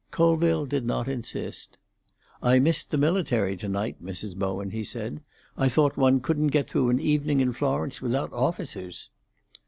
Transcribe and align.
Colville 0.09 0.65
did 0.65 0.83
not 0.83 1.07
insist. 1.07 1.77
"I 2.41 2.57
missed 2.57 2.89
the 2.89 2.97
military 2.97 3.55
to 3.57 3.69
night, 3.69 4.03
Mrs. 4.03 4.35
Bowen," 4.35 4.71
he 4.71 4.83
said. 4.83 5.21
"I 5.55 5.69
thought 5.69 5.95
one 5.95 6.21
couldn't 6.21 6.47
get 6.47 6.67
through 6.67 6.89
an 6.89 6.99
evening 6.99 7.39
in 7.39 7.53
Florence 7.53 8.01
without 8.01 8.33
officers?" 8.33 9.11